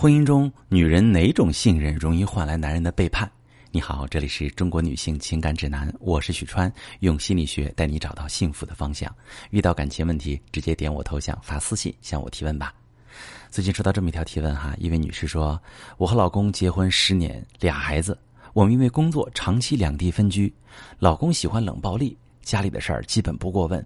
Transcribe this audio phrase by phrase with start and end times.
[0.00, 3.28] 婚姻中，女人哪种信任容易换来男人的背叛？
[3.72, 9.12] 你好，这里是中国女性情感指南，我是许川，用心理学带你找到幸福的方向。
[9.50, 12.72] 遇到感情问题，直接点我头像发私信向我提问吧。
[13.50, 15.60] 最近收到这么一条提问哈，一位女士说
[15.98, 18.16] ：“我和老公结婚十年，俩孩子，
[18.52, 20.54] 我们因为工作长期两地分居，
[21.00, 23.84] 老公喜欢冷暴力，家里的事儿基本不过问。”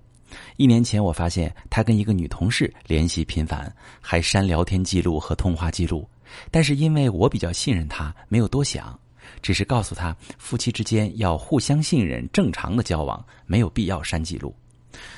[0.57, 6.09] 一年前，我发现他跟一个女同事联系频繁，还删聊天记录和通话记录。
[6.51, 8.99] 但是因为我比较信任他，没有多想，
[9.43, 14.55] 只是告诉他夫妻之间要互相信任，正常的交往没有必要删记录。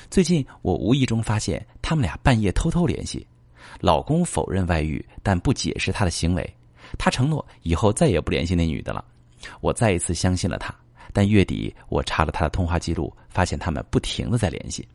[0.09, 3.25] 最近我无意中发现他们俩半夜偷偷联系，
[3.79, 6.55] 老公否认外遇，但不解释他的行为。
[6.97, 9.03] 他承诺以后再也不联系那女的了。
[9.61, 10.73] 我再一次相信了他，
[11.11, 14.87] 但月底我查了他的通话记录，发现他们不停的在联系。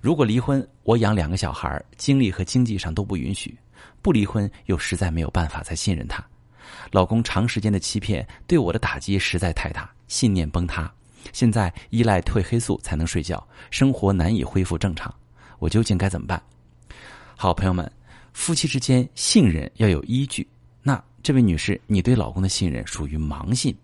[0.00, 3.50] 如果离婚，我养两个小孩，精力和经济上都不允许；
[4.02, 6.24] 不离婚，又实在没有办法再信任他。
[6.90, 10.92] 老公长时间的欺骗，对我的打击实在太大，信念崩塌。
[11.32, 15.12] 现在依赖褪黑素才能睡觉，生活难以恢复正常。
[15.58, 16.42] 我究竟该怎么办？
[17.36, 17.90] 好朋友们，
[18.32, 20.46] 夫妻之间信任要有依据。
[20.82, 23.76] 那这位女士，你对老公的信任属于盲信，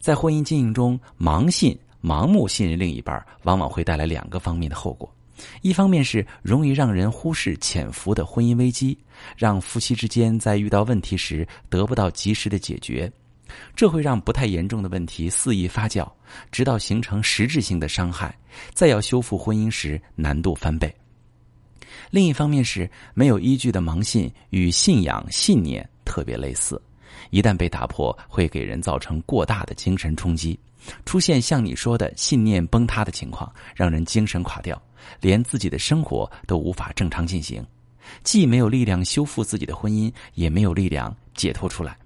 [0.00, 1.78] 在婚姻经营中，盲信。
[2.02, 5.12] 盲目信任另一半，往往会带来两个方面的后果：
[5.62, 8.96] 一方面是容易让人忽视潜伏的婚姻危机，
[9.36, 13.10] 让夫妻之间在遇到问题时得不到及时的解决，
[13.74, 16.08] 这会让不太严重的问题肆意发酵，
[16.52, 18.36] 直到形成实质性的伤害，
[18.72, 20.88] 再要修复婚姻时难度翻倍；
[22.10, 26.80] 另一方面是没有依据的盲信与信仰信念特别类似，
[27.30, 30.58] 一旦被打破，会给人造成过大的精神冲击。
[31.04, 34.80] 出现像你说的信念崩塌的情况，让人精神垮掉，
[35.20, 37.64] 连自己的生活都无法正常进行，
[38.22, 41.96] 既没有力量修复自己的婚姻，也没有力量解脱出来。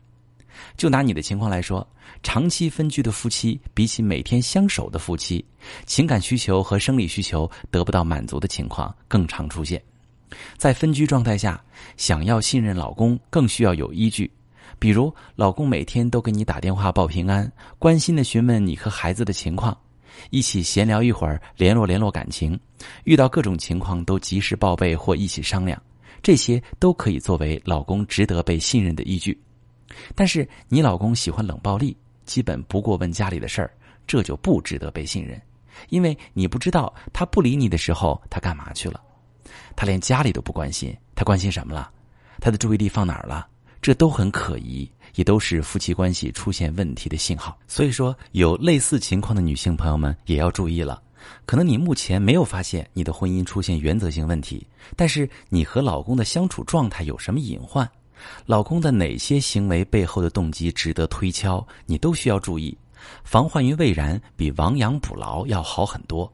[0.76, 1.86] 就拿你的情况来说，
[2.22, 5.44] 长期分居的夫妻，比起每天相守的夫妻，
[5.86, 9.80] 情感需求和生理需求得不到满足的情况更常出现。
[10.56, 11.62] 在分居状态下，
[11.96, 14.30] 想要信任老公，更需要有依据。
[14.78, 19.76] 比如，老公每天都给你打电话报平安，关心的询问你和孩子的情况，
[20.30, 22.58] 一起闲聊一会儿，联络联络感情，
[23.04, 25.80] 遇到各种情况都及时报备或一起商量，
[26.22, 29.40] 这些都可以作为老公值得被信任的依据。
[30.14, 33.70] 但是，你老公喜欢冷暴力，基本不过问家里的事儿，
[34.06, 35.40] 这就不值得被信任，
[35.90, 39.00] 因为你不知道他不理你的时候他干嘛去了，
[39.76, 41.90] 他连家里都不关心，他关心什么了？
[42.40, 43.46] 他的注意力放哪儿了？
[43.82, 47.58] 这都很可疑，也都是夫妻关系出现问题的信号。
[47.66, 51.02] 所以说，有类似情况的女性朋友们也要注意了。
[51.44, 54.64] 可能你目前没有发现你的婚姻出现原则性问题，
[54.96, 57.88] 但是你和老公的相处状态有什么隐患？
[58.46, 61.66] 老公的哪些行为背后的动机值得推敲？
[61.84, 62.76] 你都需要注意。
[63.24, 66.32] 防患于未然，比亡羊补牢要好很多。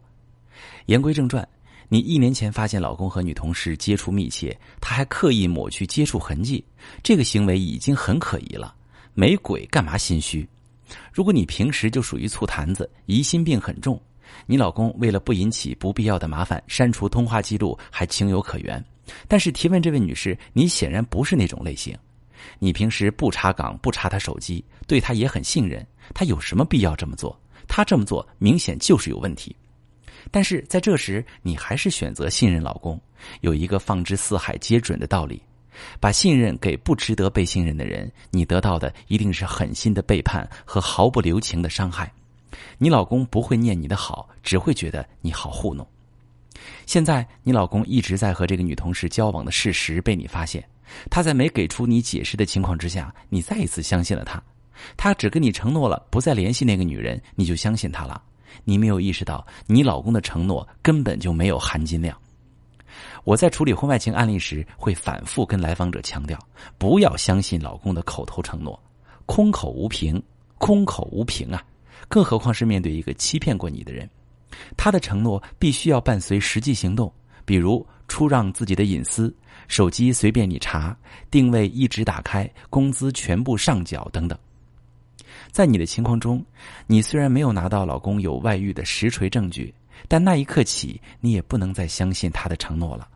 [0.84, 1.46] 言归正传。
[1.90, 6.62] 你一年前发现老公和女同事接触密切，他还刻意抹去接触痕迹，
[7.02, 8.74] 这个行为已经很可疑了。
[9.14, 10.46] 没鬼干嘛心虚？
[11.12, 14.00] 如果你平时就属于醋坛子，疑心病很重，
[14.46, 18.84] 你老公为了不引起不必要的麻烦，删除通话记录还情有可原。
[19.26, 21.96] 但是提问这位女士，你显然不是那种类型，
[22.58, 25.84] 你平时不查岗不查他手机，对他也很信任，
[26.14, 27.38] 他有什么必要这么做？
[27.66, 29.56] 他这么做明显就是有问题。
[30.30, 33.00] 但是在这时，你还是选择信任老公，
[33.40, 35.42] 有一个放之四海皆准的道理：
[36.00, 42.12] 把信任给不值得被信任的人，你得到的一定是狠心的背叛和毫不留情的伤害。
[42.78, 45.86] 你老公不会念你的好，只会觉得你好糊弄。
[46.86, 50.66] 现在你老公一直在和这个女同事交往的事实被你发现，
[51.10, 54.42] 他在没给出你解释的情况之下，你再一次相信了他。
[54.96, 58.20] 他只跟你承诺了不再联系那个女人，你就相信他了。
[58.64, 62.16] 你没有意识到，你老公的承诺根本就没有含金量。
[63.24, 66.38] 我在处理婚外情案例时，会反复跟来访者强调，
[66.78, 68.80] 不要相信老公的口头承诺，
[69.26, 70.22] 空口无凭，
[70.56, 71.62] 空口无凭啊！
[72.08, 74.08] 更何况是面对一个欺骗过你的人，
[74.76, 77.12] 他的承诺必须要伴随实际行动，
[77.44, 79.34] 比如出让自己的隐私、
[79.68, 80.96] 手机随便你查、
[81.30, 84.38] 定位一直打开、工资全部上缴等等。
[85.50, 86.44] 在你的情况中，
[86.86, 89.74] 你虽然没有拿到老公有外遇的实锤证据，
[90.06, 93.08] 但那一刻起，你也不能再相信他的承诺了。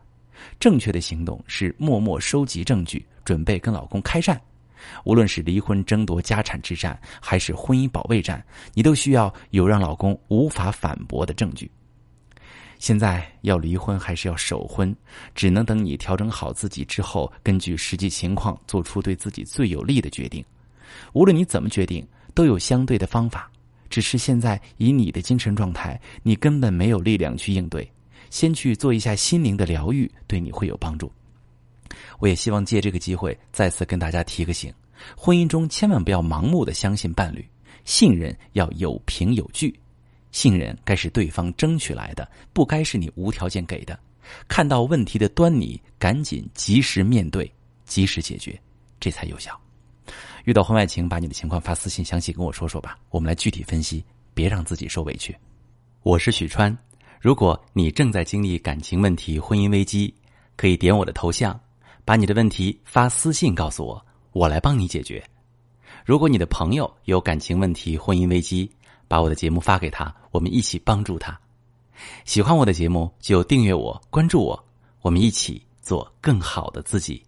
[0.59, 4.41] 正确的行动是默默收集证据，准备跟老公开战。
[5.05, 8.45] 无论是离婚争夺家产之战，还是婚姻保卫战，
[8.75, 11.71] 你都需要有让老公无法反驳的证据。
[12.81, 14.93] 现在要离婚还是要守婚，
[15.37, 20.45] 只能等你调整好自己之后，根据实际情况做出对自己最有利的决定。
[21.13, 23.51] 无论你怎么决定，都有相对的方法。
[23.91, 27.87] 只是现在以你的精神状态，你根本没有力量去应对。
[28.31, 31.13] 先去做一下心灵的疗愈，对你会有帮助。
[32.19, 34.73] 我也希望借这个机会再次跟大家提个醒：
[35.15, 37.47] 婚姻中千万不要盲目的相信伴侣，
[37.85, 39.79] 信任要有凭有据。
[40.31, 43.99] 信任该是对方争取来的，不该是你无条件给的。
[44.49, 47.53] 看到问题的端倪，赶紧及时面对，
[47.85, 48.59] 及时解决，
[48.99, 49.62] 这才有效。
[50.45, 54.05] 遇到婚外情，把你的情况发私信，详细跟我说说吧，我们来具体分析，
[54.35, 55.37] 别让自己受委屈。
[56.03, 56.77] 我是许川，
[57.21, 60.13] 如果你正在经历感情问题、婚姻危机，
[60.57, 61.59] 可以点我的头像，
[62.05, 65.23] 把你的问题发私信告诉我，我来帮你解决。
[66.05, 68.69] 如果你的朋友有感情问题、婚姻危机，
[69.07, 71.39] 把我的节目发给他，我们一起帮助他。
[72.25, 74.65] 喜欢我的节目就订阅我、关注我，
[75.03, 77.23] 我们一起做更好的自己。